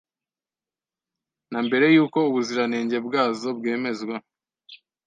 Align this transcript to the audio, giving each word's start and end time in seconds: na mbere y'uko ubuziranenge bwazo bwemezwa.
na 1.51 1.59
mbere 1.67 1.85
y'uko 1.95 2.17
ubuziranenge 2.29 2.97
bwazo 3.07 3.47
bwemezwa. 3.57 4.15